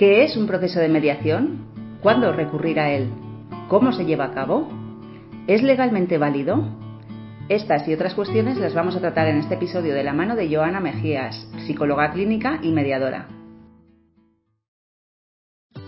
[0.00, 1.98] ¿Qué es un proceso de mediación?
[2.00, 3.10] ¿Cuándo recurrir a él?
[3.68, 4.66] ¿Cómo se lleva a cabo?
[5.46, 6.66] ¿Es legalmente válido?
[7.50, 10.48] Estas y otras cuestiones las vamos a tratar en este episodio de la mano de
[10.48, 13.28] Joana Mejías, psicóloga clínica y mediadora.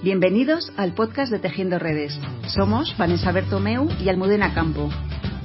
[0.02, 2.20] Bienvenidos al podcast de Tejiendo Redes.
[2.48, 4.90] Somos Vanessa Bertomeu y Almudena Campo,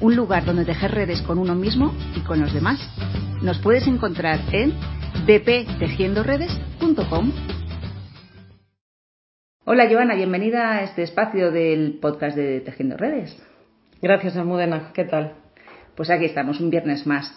[0.02, 2.82] un lugar donde tejer redes con uno mismo y con los demás.
[3.42, 4.74] Nos puedes encontrar en
[5.26, 7.32] dptejiendoredes.com.
[9.70, 13.38] Hola Joana, bienvenida a este espacio del podcast de Tejiendo Redes.
[14.02, 15.34] Gracias Almudena, ¿qué tal?
[15.94, 17.30] Pues aquí estamos, un viernes más.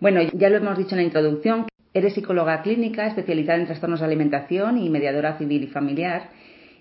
[0.00, 4.06] Bueno, ya lo hemos dicho en la introducción, eres psicóloga clínica especializada en trastornos de
[4.06, 6.30] alimentación y mediadora civil y familiar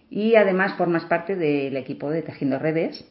[0.10, 3.08] y además formas parte del equipo de Tejiendo Redes,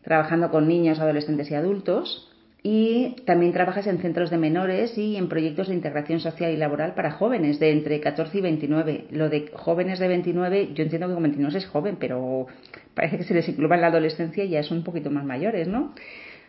[0.00, 2.31] trabajando con niños, adolescentes y adultos.
[2.64, 6.94] Y también trabajas en centros de menores y en proyectos de integración social y laboral
[6.94, 9.04] para jóvenes de entre 14 y 29.
[9.10, 12.46] Lo de jóvenes de 29, yo entiendo que con 29 es joven, pero
[12.94, 15.66] parece que se les incluya en la adolescencia y ya son un poquito más mayores,
[15.66, 15.92] ¿no?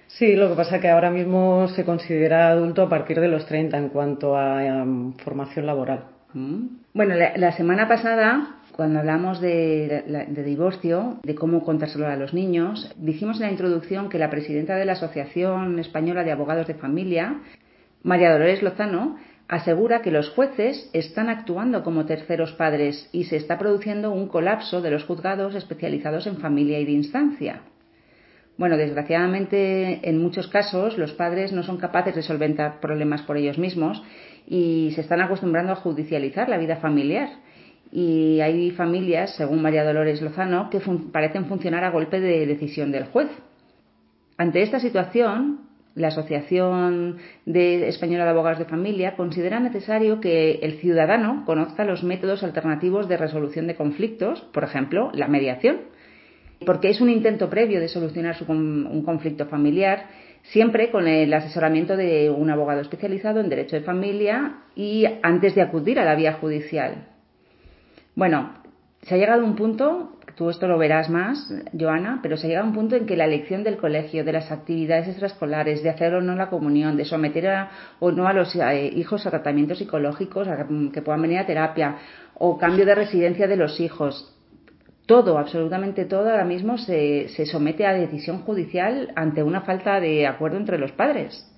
[0.06, 3.48] Sí, lo que pasa es que ahora mismo se considera adulto a partir de los
[3.48, 6.04] 30 en cuanto a um, formación laboral.
[6.34, 6.66] Mm.
[6.94, 10.04] Bueno, la semana pasada cuando hablamos de,
[10.46, 14.86] divorcio, de cómo contárselo a los niños, dijimos en la introducción que la presidenta de
[14.86, 17.40] la Asociación Española de Abogados de Familia,
[18.02, 23.60] María Dolores Lozano, asegura que los jueces están actuando como terceros padres y se está
[23.60, 27.62] produciendo un colapso de los juzgados especializados en familia y de instancia.
[28.58, 33.58] Bueno, desgraciadamente, en muchos casos, los padres no son capaces de solventar problemas por ellos
[33.58, 34.02] mismos
[34.48, 37.30] y se están acostumbrando a judicializar la vida familiar
[37.96, 43.06] y hay familias, según María Dolores Lozano, que parecen funcionar a golpe de decisión del
[43.06, 43.30] juez.
[44.36, 45.60] Ante esta situación,
[45.94, 52.04] la Asociación de Española de Abogados de Familia considera necesario que el ciudadano conozca los
[52.04, 55.82] métodos alternativos de resolución de conflictos, por ejemplo, la mediación,
[56.66, 60.08] porque es un intento previo de solucionar un conflicto familiar,
[60.42, 65.62] siempre con el asesoramiento de un abogado especializado en derecho de familia y antes de
[65.62, 67.13] acudir a la vía judicial.
[68.16, 68.54] Bueno,
[69.02, 72.50] se ha llegado a un punto, tú esto lo verás más, Joana, pero se ha
[72.50, 75.90] llegado a un punto en que la elección del colegio, de las actividades extraescolares, de
[75.90, 77.68] hacer o no la comunión, de someter
[78.00, 81.98] o no a los eh, hijos a tratamientos psicológicos, a que puedan venir a terapia,
[82.36, 84.34] o cambio de residencia de los hijos,
[85.06, 90.28] todo, absolutamente todo, ahora mismo se, se somete a decisión judicial ante una falta de
[90.28, 91.50] acuerdo entre los padres.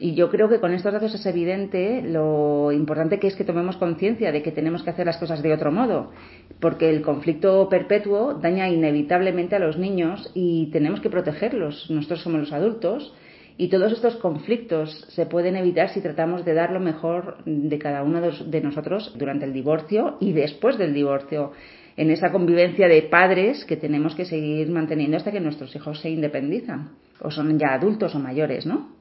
[0.00, 3.76] Y yo creo que con estos datos es evidente lo importante que es que tomemos
[3.76, 6.12] conciencia de que tenemos que hacer las cosas de otro modo,
[6.60, 11.90] porque el conflicto perpetuo daña inevitablemente a los niños y tenemos que protegerlos.
[11.90, 13.12] Nosotros somos los adultos
[13.56, 18.04] y todos estos conflictos se pueden evitar si tratamos de dar lo mejor de cada
[18.04, 21.52] uno de nosotros durante el divorcio y después del divorcio,
[21.96, 26.10] en esa convivencia de padres que tenemos que seguir manteniendo hasta que nuestros hijos se
[26.10, 28.97] independizan o son ya adultos o mayores, ¿no?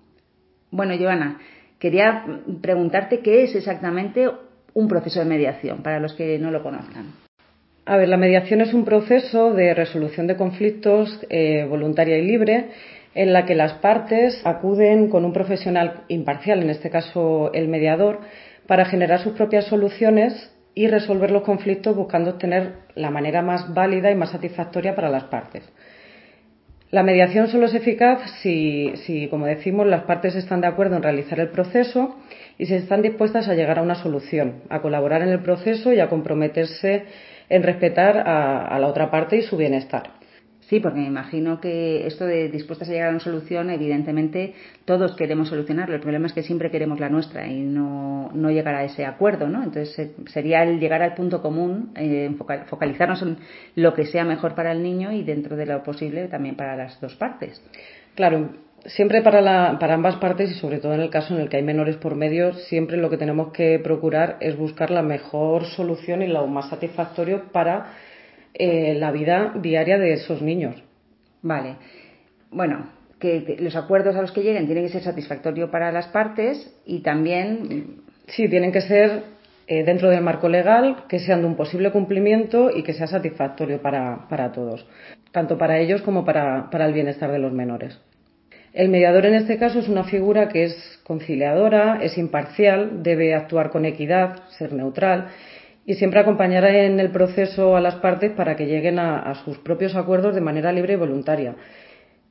[0.71, 1.39] Bueno, Joana,
[1.79, 2.25] quería
[2.61, 4.29] preguntarte qué es exactamente
[4.73, 7.13] un proceso de mediación, para los que no lo conozcan.
[7.85, 12.65] A ver, la mediación es un proceso de resolución de conflictos eh, voluntaria y libre
[13.15, 18.19] en la que las partes acuden con un profesional imparcial, en este caso el mediador,
[18.67, 24.11] para generar sus propias soluciones y resolver los conflictos buscando obtener la manera más válida
[24.11, 25.63] y más satisfactoria para las partes.
[26.89, 31.37] La mediación solo es eficaz si, como decimos, las partes están de acuerdo en realizar
[31.39, 32.15] el proceso
[32.57, 35.99] y si están dispuestas a llegar a una solución, a colaborar en el proceso y
[35.99, 37.03] a comprometerse
[37.49, 40.11] en respetar a la otra parte y su bienestar.
[40.69, 45.15] Sí, porque me imagino que esto de dispuestas a llegar a una solución, evidentemente todos
[45.15, 45.95] queremos solucionarlo.
[45.95, 49.47] El problema es que siempre queremos la nuestra y no, no llegar a ese acuerdo,
[49.47, 49.63] ¿no?
[49.63, 52.35] Entonces sería el llegar al punto común, eh,
[52.69, 53.37] focalizarnos en
[53.75, 56.99] lo que sea mejor para el niño y dentro de lo posible también para las
[56.99, 57.61] dos partes.
[58.15, 58.49] Claro,
[58.85, 61.55] siempre para, la, para ambas partes y sobre todo en el caso en el que
[61.55, 66.23] hay menores por medio, siempre lo que tenemos que procurar es buscar la mejor solución
[66.23, 67.93] y lo más satisfactorio para
[68.59, 70.81] eh, la vida diaria de esos niños.
[71.43, 71.75] Vale.
[72.49, 72.89] Bueno,
[73.19, 77.01] que, los acuerdos a los que lleguen tienen que ser satisfactorios para las partes y
[77.01, 78.01] también.
[78.27, 79.23] Sí, tienen que ser
[79.67, 83.81] eh, dentro del marco legal, que sean de un posible cumplimiento y que sea satisfactorio
[83.81, 84.85] para, para todos,
[85.31, 87.99] tanto para ellos como para, para el bienestar de los menores.
[88.73, 93.69] El mediador en este caso es una figura que es conciliadora, es imparcial, debe actuar
[93.69, 95.29] con equidad, ser neutral
[95.87, 99.95] y siempre acompañar en el proceso a las partes para que lleguen a, sus propios
[99.95, 101.55] acuerdos de manera libre y voluntaria.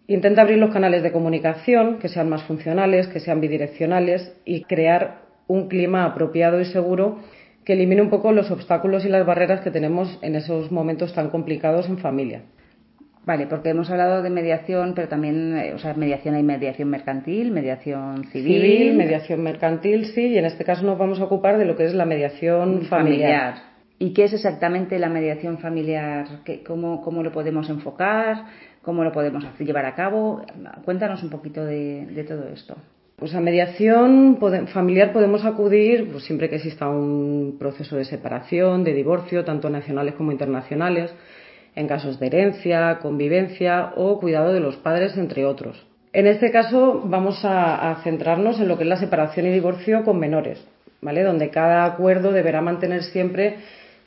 [0.07, 5.23] Intenta abrir los canales de comunicación que sean más funcionales, que sean bidireccionales y crear
[5.49, 7.19] un clima apropiado y seguro
[7.65, 11.31] que elimine un poco los obstáculos y las barreras que tenemos en esos momentos tan
[11.31, 12.43] complicados en familia.
[13.27, 17.51] Vale, porque hemos hablado de mediación, pero también, eh, o sea, mediación hay mediación mercantil,
[17.51, 18.95] mediación civil.
[18.95, 21.95] mediación mercantil, sí, y en este caso nos vamos a ocupar de lo que es
[21.95, 23.57] la mediación familiar.
[23.99, 26.27] ¿Y qué es exactamente la mediación familiar?
[26.65, 28.45] cómo, ¿Cómo lo podemos enfocar?
[28.83, 30.43] ¿Cómo lo podemos llevar a cabo?
[30.85, 32.77] Cuéntanos un poquito de, de todo esto.
[33.17, 34.39] Pues a mediación
[34.73, 40.15] familiar podemos acudir pues, siempre que exista un proceso de separación, de divorcio, tanto nacionales
[40.15, 41.11] como internacionales
[41.77, 45.87] en casos de herencia, convivencia o cuidado de los padres, entre otros.
[46.13, 50.19] En este caso vamos a, centrarnos en lo que es la separación y divorcio con
[50.19, 50.65] menores,
[51.03, 51.23] ¿vale?
[51.23, 53.57] Donde cada acuerdo deberá mantener siempre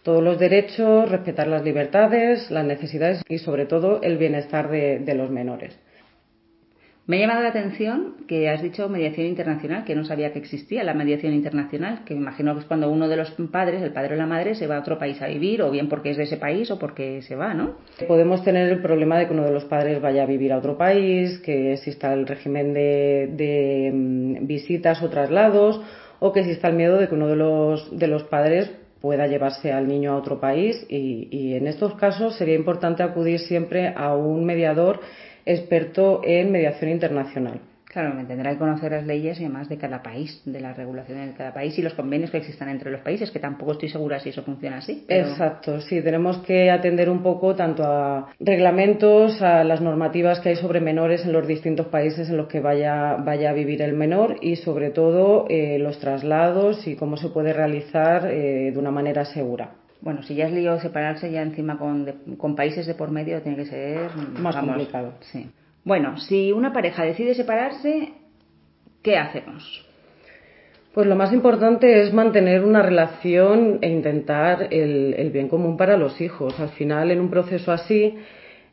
[0.03, 5.29] todos los derechos, respetar las libertades, las necesidades y sobre todo el bienestar de los
[5.29, 5.77] menores.
[7.09, 10.83] Me ha llamado la atención que has dicho mediación internacional, que no sabía que existía
[10.83, 14.17] la mediación internacional, que imagino que es cuando uno de los padres, el padre o
[14.17, 16.37] la madre, se va a otro país a vivir, o bien porque es de ese
[16.37, 17.77] país o porque se va, ¿no?
[18.07, 20.77] Podemos tener el problema de que uno de los padres vaya a vivir a otro
[20.77, 25.81] país, que exista el régimen de, mm, visitas o traslados,
[26.19, 28.71] o que exista el miedo de que uno de los, de los padres
[29.01, 33.93] pueda llevarse al niño a otro país y en estos casos sería importante acudir siempre
[33.95, 34.99] a un mediador
[35.45, 37.61] experto en mediación internacional.
[37.89, 41.31] Claro, me tendrá que conocer las leyes y además de cada país, de las regulaciones
[41.31, 44.19] de cada país y los convenios que existan entre los países, que tampoco estoy segura
[44.19, 45.05] si eso funciona así.
[45.07, 50.55] Exacto, sí, tenemos que atender un poco tanto a reglamentos, a las normativas que hay
[50.55, 54.37] sobre menores en los distintos países en los que vaya, vaya a vivir el menor
[54.39, 59.25] y sobre todo eh, los traslados y cómo se puede realizar eh, de una manera
[59.25, 63.41] segura bueno, si ya es lío separarse, ya encima con, con países de por medio
[63.41, 65.13] tiene que ser más complicado.
[65.21, 65.49] Sí.
[65.83, 68.13] Bueno, si una pareja decide separarse,
[69.01, 69.85] ¿qué hacemos?
[70.93, 76.19] Pues lo más importante es mantener una relación e intentar el, bien común para los
[76.19, 76.59] hijos.
[76.59, 78.17] Al final, en un proceso así,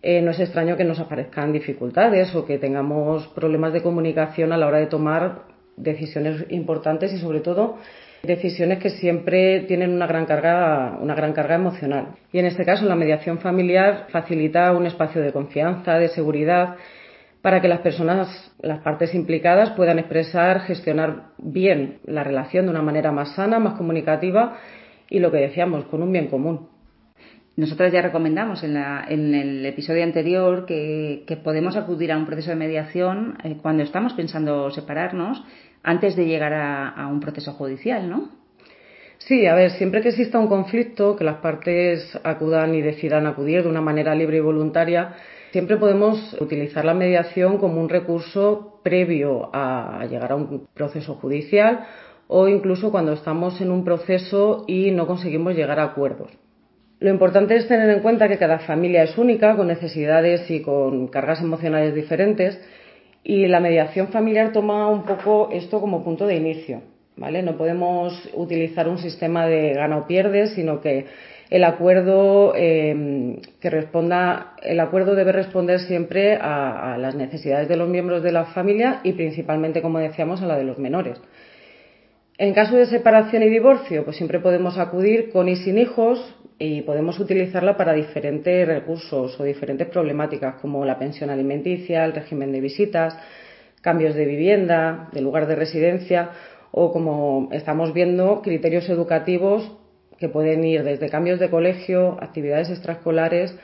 [0.03, 4.57] eh, no es extraño que nos aparezcan dificultades o que tengamos problemas de comunicación a
[4.57, 5.43] la hora de tomar
[5.77, 7.79] decisiones importantes y, sobre todo,
[8.27, 12.17] decisiones que siempre tienen una gran carga, una gran carga emocional.
[12.33, 16.77] Y en este caso, la mediación familiar facilita un espacio de confianza, de seguridad,
[17.43, 22.83] para que las personas, las partes implicadas, puedan expresar, gestionar bien la relación de una
[22.83, 24.59] manera más sana, más comunicativa
[25.09, 26.76] y lo que decíamos, con un bien común.
[27.57, 33.39] Nosotras ya recomendamos en, el episodio anterior que, podemos acudir a un proceso de mediación
[33.45, 35.43] eh, cuando estamos pensando separarnos
[35.83, 38.29] antes de llegar a, un proceso judicial, ¿no?
[39.17, 43.63] Sí, a ver, siempre que exista un conflicto, que las partes acudan y decidan acudir
[43.63, 45.15] de una manera libre y voluntaria,
[45.51, 51.87] siempre podemos utilizar la mediación como un recurso previo a llegar a un proceso judicial
[52.29, 56.31] o incluso cuando estamos en un proceso y no conseguimos llegar a acuerdos.
[56.99, 61.09] Lo importante es tener en cuenta que cada familia es única, con necesidades y con
[61.09, 62.59] cargas emocionales diferentes
[63.23, 66.83] y la mediación familiar toma un poco esto como punto de inicio,
[67.17, 67.43] ¿vale?
[67.43, 71.07] No podemos utilizar un sistema de gana o pierde, sino que
[71.51, 77.89] el acuerdo em, que responda, el acuerdo debe responder siempre a, las necesidades de los
[77.89, 81.21] miembros de la familia y principalmente, como decíamos, a la de los menores.
[82.39, 86.83] En caso de separación y divorcio, pues siempre podemos acudir con y sin hijos, y
[86.83, 92.61] podemos utilizarla para diferentes recursos o diferentes problemáticas como la pensión alimenticia, el régimen de
[92.61, 93.17] visitas,
[93.83, 96.31] cambios de vivienda, de lugar de residencia
[96.71, 99.71] o como estamos viendo criterios educativos
[100.19, 103.55] que pueden ir desde cambios de colegio, actividades extraescolares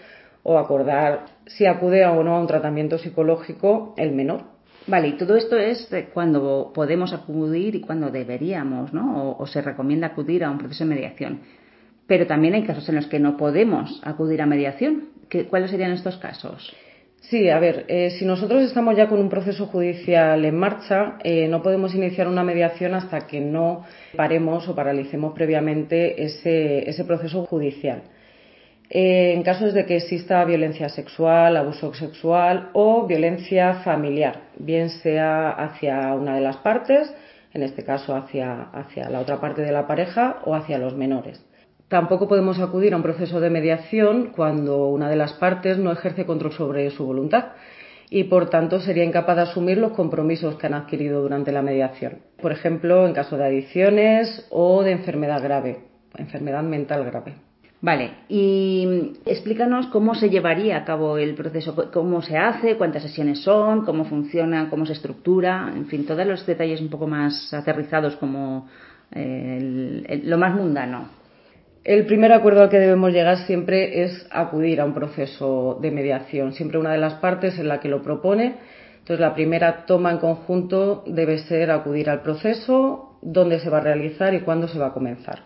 [0.42, 4.42] o acordar si acude o no a un tratamiento psicológico el menor.
[4.86, 9.30] Vale, y todo esto es cuando podemos acudir y cuando deberíamos, ¿no?
[9.30, 11.40] O, o se recomienda acudir a un proceso de mediación.
[12.06, 15.08] Pero también hay casos en los que no podemos acudir a mediación.
[15.48, 16.74] ¿Cuáles serían estos casos?
[17.22, 21.46] Sí, a ver, eh, si nosotros estamos ya con un proceso judicial en marcha, eh,
[21.46, 23.84] no podemos iniciar una mediación hasta que no
[24.16, 28.02] paremos o paralicemos previamente ese, proceso judicial.
[28.90, 35.50] Eh, en casos de que exista violencia sexual, abuso sexual o violencia familiar, bien sea
[35.50, 37.14] hacia una de las partes,
[37.54, 41.40] en este caso hacia la otra parte de la pareja o hacia los menores.
[41.92, 46.24] Tampoco podemos acudir a un proceso de mediación cuando una de las partes no ejerce
[46.24, 47.48] control sobre su voluntad
[48.08, 52.20] y, por tanto, sería incapaz de asumir los compromisos que han adquirido durante la mediación.
[52.40, 55.80] Por ejemplo, en caso de adicciones o de enfermedad grave,
[56.16, 57.34] enfermedad mental grave.
[57.82, 63.42] Vale, y explícanos cómo se llevaría a cabo el proceso, cómo se hace, cuántas sesiones
[63.42, 68.16] son, cómo funciona, cómo se estructura, en fin, todos los detalles un poco más aterrizados
[68.16, 68.66] como
[69.14, 71.21] lo más mundano.
[71.84, 76.52] El primer acuerdo al que debemos llegar siempre es acudir a un proceso de mediación.
[76.52, 78.54] Siempre una de las partes es la que lo propone.
[79.00, 83.80] Entonces, la primera toma en conjunto debe ser acudir al proceso, dónde se va a
[83.80, 85.40] realizar y cuándo se va a comenzar.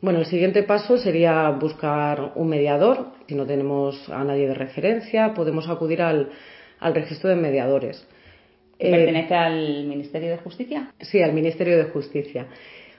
[0.00, 3.06] Bueno, el siguiente paso sería buscar un mediador.
[3.26, 6.30] Si no tenemos a nadie de referencia, podemos acudir al,
[6.92, 8.06] registro de mediadores.
[8.78, 10.92] ¿Pertenece al Ministerio de Justicia?
[11.00, 12.46] Sí, al Ministerio de Justicia.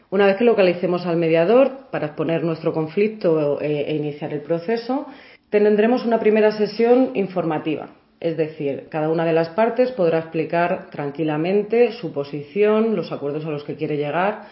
[0.10, 5.08] Una vez que localicemos al mediador para exponer nuestro conflicto e, e iniciar el proceso,
[5.50, 7.90] tendremos una primera sesión informativa.
[8.20, 13.50] Es decir, cada una de las partes podrá explicar tranquilamente su posición, los acuerdos a
[13.50, 14.48] los que quiere llegar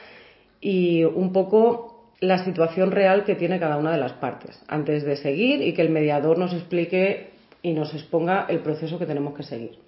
[0.59, 5.17] y un poco la situación real que tiene cada una de las partes, antes de
[5.17, 7.31] seguir y que el mediador nos explique
[7.61, 9.82] y nos exponga el proceso que tenemos que seguir.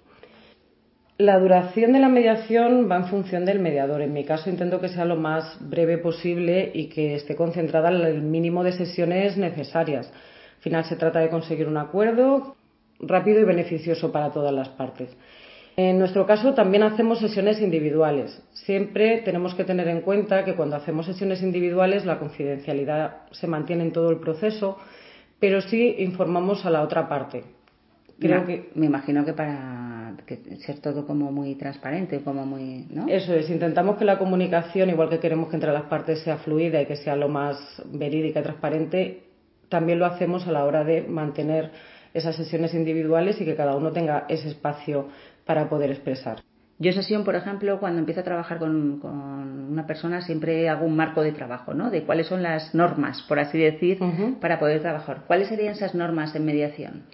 [1.18, 4.02] La duración de la mediación va en función del mediador.
[4.02, 8.02] En mi caso intento que sea lo más breve posible y que esté concentrada en
[8.02, 10.12] el mínimo de sesiones necesarias.
[10.56, 12.54] Al final se trata de conseguir un acuerdo
[13.00, 15.08] rápido y beneficioso para todas las partes.
[15.78, 18.42] En nuestro caso también hacemos sesiones individuales.
[18.52, 23.84] Siempre tenemos que tener en cuenta que cuando hacemos sesiones individuales la confidencialidad se mantiene
[23.84, 24.76] en todo el proceso,
[25.40, 27.44] pero sí informamos a la otra parte.
[28.18, 29.85] Creo que me imagino que para
[30.26, 33.06] ser todo como muy transparente, como muy, ¿no?
[33.08, 36.80] Eso es, intentamos que la comunicación, igual que queremos que entre las partes sea fluida
[36.82, 37.56] y que sea lo más
[37.86, 39.22] verídica y transparente,
[39.68, 41.70] también lo hacemos a la hora de mantener
[42.14, 45.08] esas sesiones individuales y que cada uno tenga ese espacio
[45.44, 46.42] para poder expresar.
[46.78, 49.00] Yo sesión, por ejemplo, cuando empiezo a trabajar con,
[49.70, 51.90] una persona, siempre hago un marco de trabajo, ¿no?
[51.90, 53.98] De cuáles son las normas, por así decir,
[54.40, 55.22] para poder trabajar.
[55.26, 57.04] ¿Cuáles serían esas normas en mediación?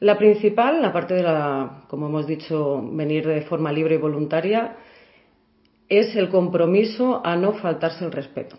[0.00, 4.76] La principal, aparte de la, como hemos dicho, venir de forma libre y voluntaria,
[5.88, 8.56] es el compromiso a no faltarse el respeto.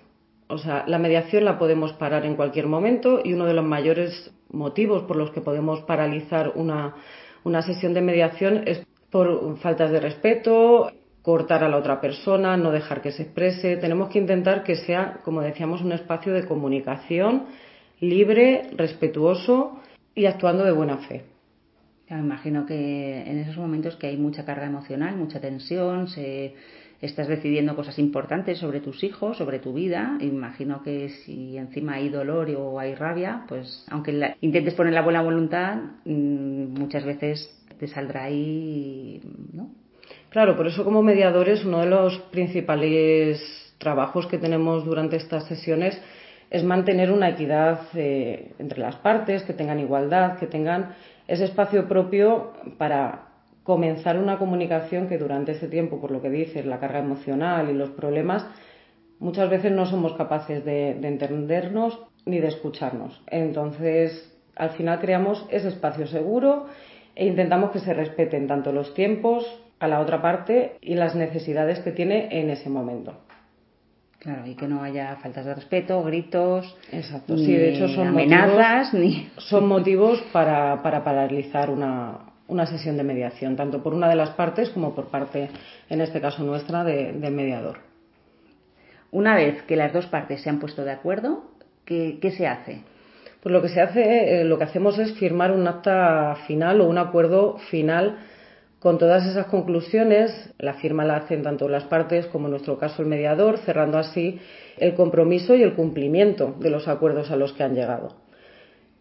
[0.48, 4.34] O sea, la mediación la podemos parar en cualquier momento y uno de los mayores
[4.52, 6.96] motivos por los que podemos paralizar una,
[7.44, 10.92] una sesión de mediación es por faltas de respeto,
[11.22, 13.78] cortar a la otra persona, no dejar que se exprese.
[13.78, 17.46] Tenemos que intentar que sea, como decíamos, un espacio de comunicación
[18.00, 19.80] libre, respetuoso
[20.16, 21.26] y actuando de buena fe.
[22.10, 26.56] me imagino que en esos momentos que hay mucha carga emocional, mucha tensión, se,
[27.02, 30.18] estás decidiendo cosas importantes sobre tus hijos, sobre tu vida.
[30.20, 35.22] Imagino que si encima hay dolor o hay rabia, pues aunque intentes poner la buena
[35.22, 39.22] voluntad, mm, muchas veces te saldrá ahí,
[39.54, 39.70] ¿no?
[40.30, 43.42] Claro, por eso como mediadores uno de los principales
[43.78, 46.00] trabajos que tenemos durante estas sesiones
[46.50, 50.96] es mantener una equidad eh, entre las partes, que tengan igualdad, que tengan
[51.28, 53.28] ese espacio propio para
[53.64, 57.74] comenzar una comunicación que durante este tiempo, por lo que dices, la carga emocional y
[57.74, 58.48] los problemas,
[59.20, 63.22] muchas veces no somos capaces de, de entendernos ni de escucharnos.
[63.28, 66.66] Entonces, al final creamos ese espacio seguro
[67.16, 69.46] e intentamos que se respeten tanto los tiempos
[69.80, 73.29] a la otra parte y las necesidades que tiene en ese momento.
[74.20, 77.38] Claro, y que no haya faltas de respeto, gritos, Exacto.
[77.38, 79.30] sí, de hecho son amenazas, motivos, ni...
[79.38, 84.32] son motivos para, para paralizar una, una, sesión de mediación, tanto por una de las
[84.32, 85.50] partes como por parte,
[85.90, 87.78] en este caso nuestra, de, del mediador.
[89.12, 91.52] Una vez que las dos partes se han puesto de acuerdo,
[91.86, 92.84] ¿qué, qué se hace?
[93.42, 96.90] Pues lo que se hace, eh, lo que hacemos es firmar un acta final o
[96.90, 98.18] un acuerdo final
[98.80, 103.02] con todas esas conclusiones, la firma la hacen tanto las partes como en nuestro caso
[103.02, 104.40] el mediador, cerrando así
[104.78, 108.16] el compromiso y el cumplimiento de los acuerdos a los que han llegado.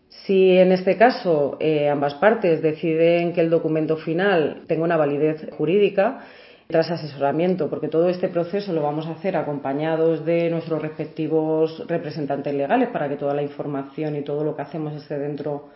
[0.08, 5.48] Si en este caso eh, ambas partes deciden que el documento final tenga una validez
[5.56, 6.24] jurídica,
[6.68, 12.52] tras asesoramiento, porque todo este proceso lo vamos a hacer acompañados de nuestros respectivos representantes
[12.52, 15.70] legales para que toda la información y todo lo que hacemos esté dentro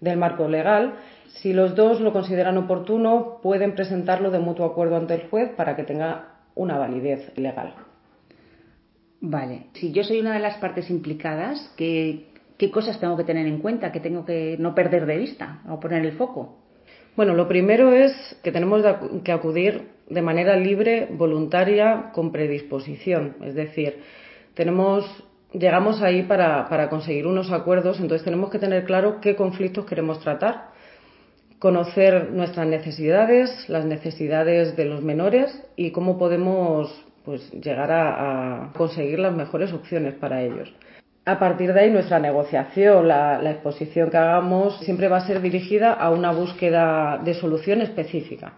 [0.00, 0.94] del marco legal.
[1.40, 5.76] Si los dos lo consideran oportuno, pueden presentarlo de mutuo acuerdo ante el juez para
[5.76, 7.74] que tenga una validez legal.
[9.20, 9.66] Vale.
[9.74, 13.58] Si yo soy una de las partes implicadas, ¿qué, qué cosas tengo que tener en
[13.58, 16.58] cuenta, que tengo que no perder de vista o poner el foco?
[17.16, 18.12] Bueno, lo primero es
[18.44, 18.84] que tenemos
[19.24, 23.36] que acudir de manera libre, voluntaria, con predisposición.
[23.42, 23.98] Es decir,
[24.54, 25.04] tenemos
[25.52, 30.20] llegamos ahí para, para conseguir unos acuerdos, entonces tenemos que tener claro qué conflictos queremos
[30.20, 30.68] tratar,
[31.58, 39.18] conocer nuestras necesidades, las necesidades de los menores y cómo podemos pues, llegar a, conseguir
[39.18, 40.72] las mejores opciones para ellos.
[41.24, 45.42] A partir de ahí, nuestra negociación, la, la, exposición que hagamos, siempre va a ser
[45.42, 48.54] dirigida a una búsqueda de solución específica.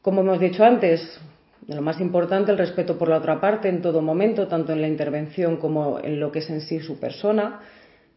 [0.00, 1.20] Como hemos dicho antes,
[1.66, 4.88] lo más importante, el respeto por la otra parte en todo momento, tanto en la
[4.88, 7.60] intervención como en lo que es en sí su persona.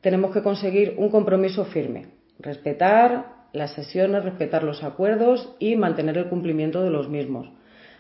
[0.02, 2.08] Tenemos que conseguir un compromiso firme,
[2.40, 7.50] respetar las sesiones, respetar los acuerdos y mantener el cumplimiento de los mismos.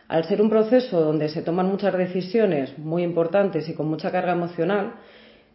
[0.08, 4.34] Al ser un proceso donde se toman muchas decisiones muy importantes y con mucha carga
[4.34, 4.94] emocional,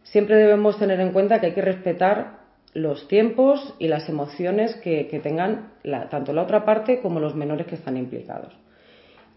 [0.03, 2.43] siempre debemos tener en cuenta que hay que respetar
[2.75, 5.73] los tiempos y las emociones que, tengan
[6.11, 8.55] tanto la otra parte como los menores que están implicados.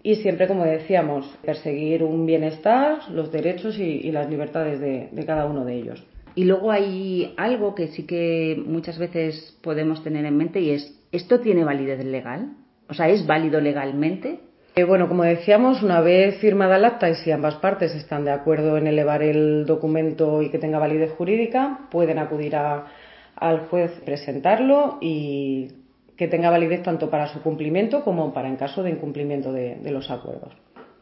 [0.06, 5.48] Y siempre, como decíamos, perseguir un bienestar, los derechos y, las libertades de, de cada
[5.48, 6.06] uno de ellos.
[6.36, 10.96] Y luego hay algo que sí que muchas veces podemos tener en mente y es,
[11.12, 12.52] ¿esto tiene validez legal?
[12.88, 14.42] O sea, ¿es válido legalmente?
[14.76, 18.32] Eh, bueno, como decíamos, una vez firmada el acta y si ambas partes están de
[18.32, 25.00] acuerdo en elevar el documento y que tenga validez jurídica, pueden acudir al juez, presentarlo
[25.02, 25.85] y
[26.18, 30.10] que tenga validez tanto para su cumplimiento como para en caso de incumplimiento de, los
[30.10, 30.54] acuerdos.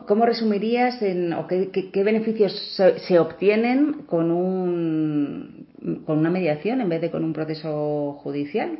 [0.07, 2.51] ¿Cómo resumirías en, o qué, beneficios
[3.07, 5.67] se, obtienen con, un,
[6.05, 8.79] con una mediación en vez de con un proceso judicial?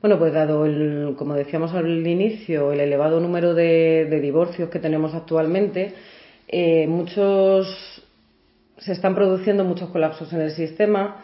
[0.00, 5.14] Bueno, pues dado, el, como decíamos al inicio, el elevado número de, divorcios que tenemos
[5.14, 5.92] actualmente,
[6.48, 8.02] eh, muchos
[8.78, 11.22] se están produciendo muchos colapsos en el sistema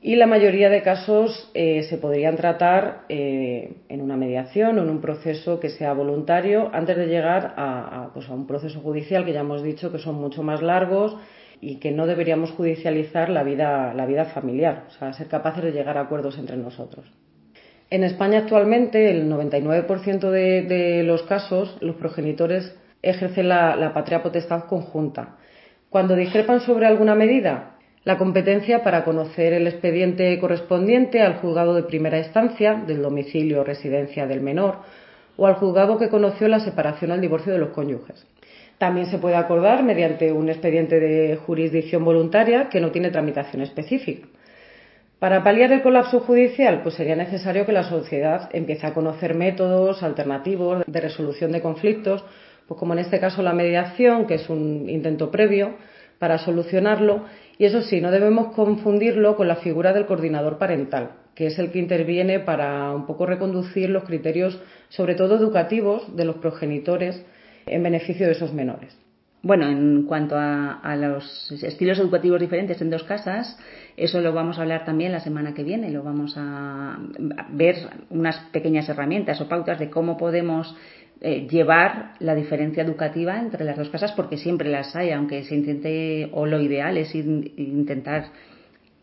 [0.00, 4.90] y la mayoría de casos eh, se podrían tratar eh, en una mediación o en
[4.90, 9.32] un proceso que sea voluntario antes de llegar a, pues a un proceso judicial que
[9.32, 11.16] ya hemos dicho que son mucho más largos
[11.60, 15.72] y que no deberíamos judicializar la vida, la vida familiar, o sea, ser capaces de
[15.72, 17.04] llegar a acuerdos entre nosotros.
[17.90, 25.36] En España actualmente el 99% de, los casos los progenitores ejercen la, patria potestad conjunta.
[25.88, 27.77] Cuando discrepan sobre alguna medida,
[28.08, 33.64] la competencia para conocer el expediente correspondiente al juzgado de primera instancia del domicilio o
[33.64, 34.76] residencia del menor
[35.36, 38.26] o al juzgado que conoció la separación al divorcio de los cónyuges.
[38.78, 44.26] También se puede acordar mediante un expediente de jurisdicción voluntaria que no tiene tramitación específica.
[45.18, 50.02] Para paliar el colapso judicial, pues sería necesario que la sociedad empiece a conocer métodos
[50.02, 52.24] alternativos de resolución de conflictos,
[52.68, 55.74] pues como en este caso la mediación, que es un intento previo
[56.18, 57.24] para solucionarlo,
[57.58, 61.70] y eso sí, no debemos confundirlo con la figura del coordinador parental, que es el
[61.70, 67.24] que interviene para un poco reconducir los criterios, sobre todo educativos, de los progenitores
[67.66, 68.96] en beneficio de esos menores.
[69.40, 73.56] Bueno, en cuanto a, los estilos educativos diferentes en dos casas,
[73.96, 75.90] eso lo vamos a hablar también la semana que viene.
[75.90, 76.98] Lo vamos a
[77.50, 77.76] ver
[78.10, 80.74] unas pequeñas herramientas o pautas de cómo podemos
[81.20, 85.54] eh, llevar la diferencia educativa entre las dos casas, porque siempre las hay, aunque se
[85.54, 88.26] intente, o lo ideal es intentar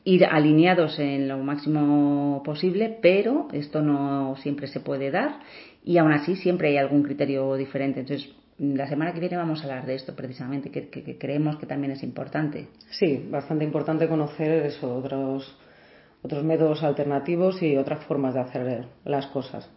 [0.05, 5.39] ir alineados en lo máximo posible, pero esto no siempre se puede dar
[5.83, 8.01] y aún así siempre hay algún criterio diferente.
[8.01, 11.91] Entonces, la semana que viene vamos a hablar de esto precisamente, que, creemos que también
[11.91, 12.67] es importante.
[12.91, 15.57] Sí, bastante importante conocer eso, otros,
[16.21, 19.69] otros métodos alternativos y otras formas de hacer las cosas.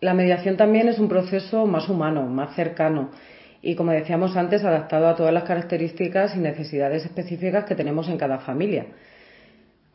[0.00, 3.10] La mediación también es un proceso más humano, más cercano
[3.62, 8.18] y, como decíamos antes, adaptado a todas las características y necesidades específicas que tenemos en
[8.18, 8.86] cada familia.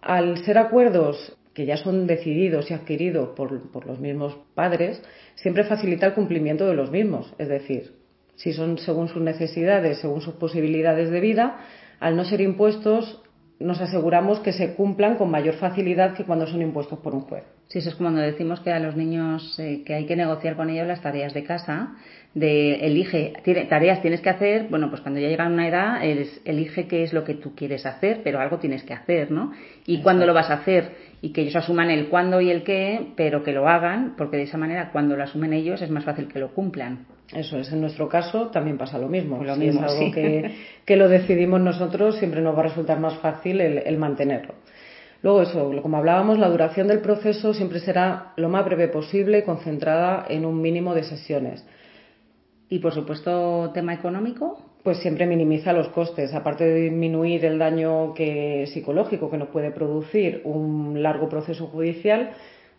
[0.01, 5.01] Al ser acuerdos que ya son decididos y adquiridos por, por los mismos padres,
[5.35, 7.33] siempre facilita el cumplimiento de los mismos.
[7.37, 7.93] Es decir,
[8.35, 11.59] si son según sus necesidades, según sus posibilidades de vida,
[11.99, 13.20] al no ser impuestos
[13.61, 17.43] nos aseguramos que se cumplan con mayor facilidad que cuando son impuestos por un juez.
[17.67, 20.69] Sí, eso es cuando decimos que a los niños eh, que hay que negociar con
[20.69, 21.95] ellos las tareas de casa,
[22.33, 26.03] de elige, tiene, tareas tienes que hacer, bueno, pues cuando ya llegan a una edad,
[26.03, 29.51] elige qué es lo que tú quieres hacer, pero algo tienes que hacer, ¿no?
[29.85, 33.13] Y cuándo lo vas a hacer y que ellos asuman el cuándo y el qué,
[33.15, 36.27] pero que lo hagan, porque de esa manera cuando lo asumen ellos es más fácil
[36.27, 37.05] que lo cumplan.
[37.33, 39.43] Eso es, en nuestro caso también pasa lo mismo.
[39.43, 43.61] Lo mismo es algo que, lo decidimos nosotros, siempre nos va a resultar más fácil
[43.61, 44.55] el, mantenerlo.
[45.23, 50.25] Luego eso, como hablábamos, la duración del proceso siempre será lo más breve posible, concentrada
[50.27, 51.65] en un mínimo de sesiones.
[52.69, 54.59] Y por supuesto, tema económico.
[54.83, 56.33] Pues siempre minimiza los costes.
[56.33, 62.31] Aparte de disminuir el daño que, psicológico que nos puede producir un largo proceso judicial,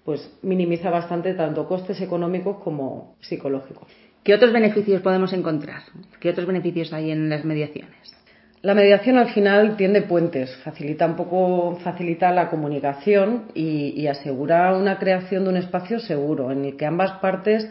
[0.04, 3.86] pues minimiza bastante tanto costes económicos como psicológicos.
[4.24, 5.82] ¿Qué otros beneficios podemos encontrar?
[6.20, 8.14] ¿Qué otros beneficios hay en las mediaciones?
[8.60, 15.00] La mediación al final tiende puentes, facilita un poco, facilita la comunicación y, asegura una
[15.00, 17.68] creación de un espacio seguro en el que ambas partes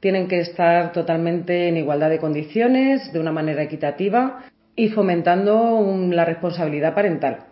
[0.00, 6.24] tienen que estar totalmente en igualdad de condiciones, de una manera equitativa y fomentando la
[6.24, 7.44] responsabilidad parental.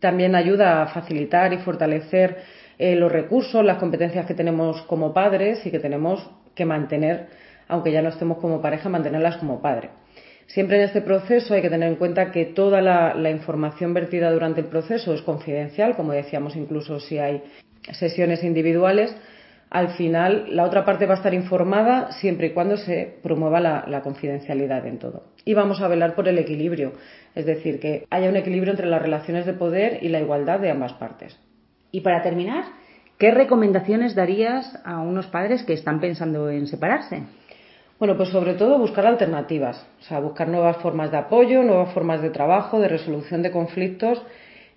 [0.00, 2.38] También ayuda a facilitar y fortalecer
[2.76, 7.92] eh, los recursos, las competencias que tenemos como padres y que tenemos que mantener aunque
[7.92, 9.90] ya no estemos como pareja, mantenerlas como padre.
[10.46, 14.30] Siempre en este proceso hay que tener en cuenta que toda la, la, información vertida
[14.30, 17.42] durante el proceso es confidencial, como decíamos incluso si hay
[17.92, 19.14] sesiones individuales,
[19.74, 24.02] al final la otra parte va a estar informada siempre y cuando se promueva la,
[24.02, 25.24] confidencialidad en todo.
[25.44, 26.92] Y vamos a velar por el equilibrio,
[27.34, 30.70] es decir, que haya un equilibrio entre las relaciones de poder y la igualdad de
[30.70, 31.36] ambas partes.
[31.90, 32.64] Y para terminar,
[33.18, 37.24] ¿qué recomendaciones darías a unos padres que están pensando en separarse?
[37.98, 42.20] Bueno, pues sobre todo buscar alternativas, o sea, buscar nuevas formas de apoyo, nuevas formas
[42.22, 44.20] de trabajo, de resolución de conflictos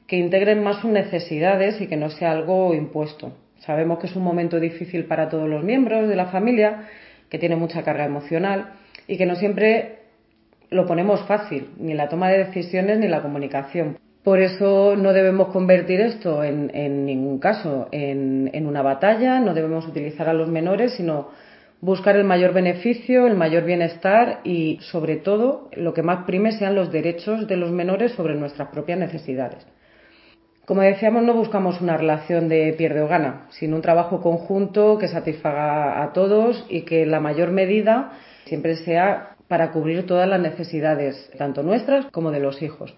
[0.06, 3.34] que integren más sus necesidades y que no sea algo impuesto.
[3.58, 6.88] Sabemos que es un momento difícil para todos los miembros de la familia,
[7.30, 8.74] que tiene mucha carga emocional
[9.08, 10.00] y que no siempre
[10.70, 13.98] lo ponemos fácil, ni la toma de decisiones ni la comunicación.
[14.24, 19.88] Por eso no debemos convertir esto en, ningún caso en, en, una batalla, no debemos
[19.88, 21.30] utilizar a los menores, sino
[21.82, 26.76] buscar el mayor beneficio, el mayor bienestar y, sobre todo, lo que más prime sean
[26.76, 29.66] los derechos de los menores sobre nuestras propias necesidades.
[30.66, 35.08] Como decíamos, no buscamos una relación de pierde o gana, sino un trabajo conjunto que
[35.08, 38.12] satisfaga a todos y que en la mayor medida
[38.46, 42.94] siempre sea para cubrir todas las necesidades, tanto nuestras como de los hijos.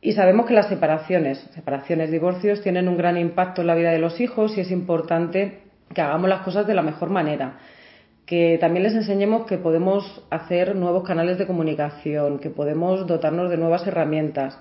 [0.00, 3.98] Y sabemos que las separaciones, separaciones, divorcios, tienen un gran impacto en la vida de
[3.98, 7.58] los hijos y es importante que hagamos las cosas de la mejor manera,
[8.26, 13.58] que también les enseñemos que podemos hacer nuevos canales de comunicación, que podemos dotarnos de
[13.58, 14.58] nuevas herramientas,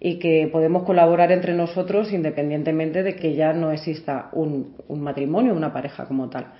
[0.00, 5.54] y que podemos colaborar entre nosotros independientemente de que ya no exista un, un matrimonio,
[5.54, 6.52] una pareja como tal.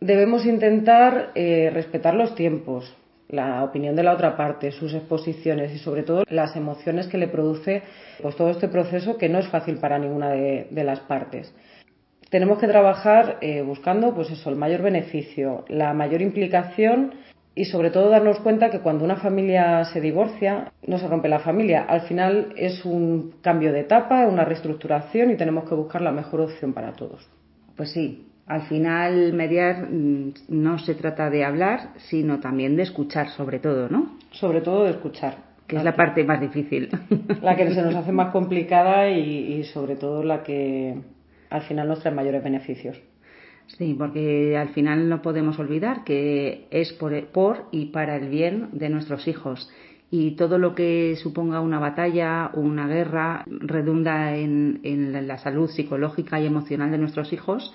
[0.00, 2.96] Debemos intentar eh, respetar los tiempos,
[3.28, 7.28] la opinión de la otra parte, sus exposiciones y sobre todo las emociones que le
[7.28, 7.82] produce
[8.22, 11.54] pues todo este proceso que no es fácil para ninguna de, de las partes.
[12.30, 17.12] Tenemos que trabajar eh, buscando pues eso, el mayor beneficio, la mayor implicación
[17.56, 21.40] y sobre todo darnos cuenta que cuando una familia se divorcia no se rompe la
[21.40, 26.12] familia, al final es un cambio de etapa, una reestructuración y tenemos que buscar la
[26.12, 27.28] mejor opción para todos.
[27.76, 33.30] Pues sí, al final mediar mm, no se trata de hablar, sino también de escuchar
[33.30, 34.18] sobre todo, ¿no?
[34.30, 35.50] Sobre todo de escuchar.
[35.66, 36.88] Que es la parte más difícil.
[37.42, 40.96] La que se nos hace más complicada y, y sobre todo la que
[41.50, 43.00] al final nos trae mayores beneficios.
[43.66, 47.12] Sí, porque al final no podemos olvidar que es por,
[47.70, 49.70] y para el bien de nuestros hijos.
[50.10, 56.40] Y todo lo que suponga una batalla o una guerra redunda en la salud psicológica
[56.40, 57.72] y emocional de nuestros hijos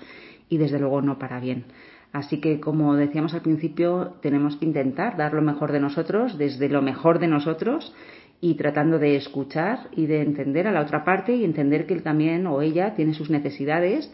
[0.50, 1.64] y desde luego no para bien.
[2.12, 6.68] Así que, como decíamos al principio, tenemos que intentar dar lo mejor de nosotros, desde
[6.68, 7.92] lo mejor de nosotros,
[8.40, 12.02] y tratando de escuchar y de entender a la otra parte y entender que él
[12.02, 14.12] también o ella tiene sus necesidades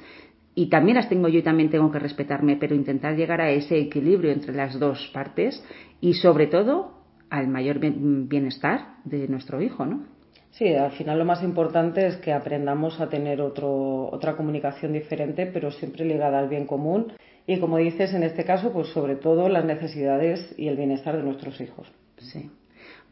[0.54, 3.78] y también las tengo yo y también tengo que respetarme, pero intentar llegar a ese
[3.78, 5.64] equilibrio entre las dos partes
[6.00, 10.04] y sobre todo al mayor bienestar de nuestro hijo, ¿no?
[10.50, 15.46] Sí, al final lo más importante es que aprendamos a tener otro, otra comunicación diferente,
[15.46, 17.14] pero siempre ligada al bien común
[17.46, 21.22] y, como dices, en este caso, pues sobre todo las necesidades y el bienestar de
[21.22, 21.90] nuestros hijos.
[22.18, 22.50] Sí.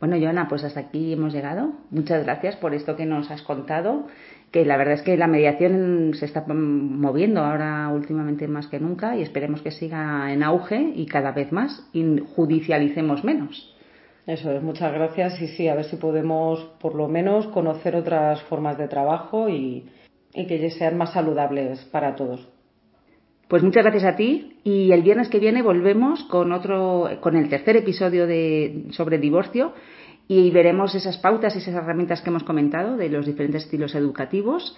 [0.01, 1.75] Bueno, Joana, pues hasta aquí hemos llegado.
[1.91, 4.07] Muchas gracias por esto que nos has contado,
[4.51, 9.15] que la verdad es que la mediación se está moviendo ahora últimamente más que nunca
[9.15, 13.77] y esperemos que siga en auge y cada vez más y judicialicemos menos.
[14.27, 18.41] Eso es, muchas gracias y sí, a ver si podemos por lo menos conocer otras
[18.45, 19.91] formas de trabajo y,
[20.33, 22.49] y que sean más saludables para todos.
[23.51, 27.49] Pues muchas gracias a ti y el viernes que viene volvemos con otro, con el
[27.49, 28.29] tercer episodio
[28.93, 29.75] sobre divorcio
[30.29, 34.77] y veremos esas pautas y esas herramientas que hemos comentado de los diferentes estilos educativos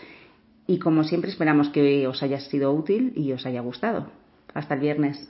[0.66, 4.10] y como siempre esperamos que os haya sido útil y os haya gustado.
[4.54, 5.28] Hasta el viernes.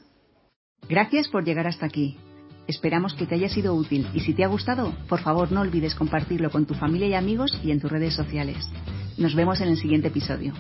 [0.89, 2.19] Gracias por llegar hasta aquí.
[2.69, 5.97] Esperamos que te haya sido útil y si te ha gustado, por favor no olvides
[5.97, 8.71] compartirlo con tu familia y amigos y en tus redes sociales.
[9.19, 10.53] Nos vemos en el siguiente episodio.